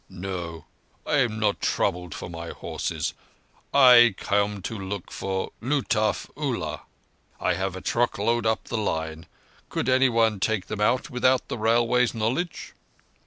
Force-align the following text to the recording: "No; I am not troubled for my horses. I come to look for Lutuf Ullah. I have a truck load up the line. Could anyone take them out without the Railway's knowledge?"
"No; 0.09 0.65
I 1.05 1.17
am 1.19 1.39
not 1.39 1.61
troubled 1.61 2.15
for 2.15 2.27
my 2.27 2.49
horses. 2.49 3.13
I 3.71 4.15
come 4.17 4.63
to 4.63 4.75
look 4.75 5.11
for 5.11 5.51
Lutuf 5.61 6.27
Ullah. 6.35 6.81
I 7.39 7.53
have 7.53 7.75
a 7.75 7.81
truck 7.81 8.17
load 8.17 8.47
up 8.47 8.63
the 8.63 8.79
line. 8.79 9.27
Could 9.69 9.87
anyone 9.87 10.39
take 10.39 10.65
them 10.65 10.81
out 10.81 11.11
without 11.11 11.49
the 11.49 11.57
Railway's 11.59 12.15
knowledge?" 12.15 12.73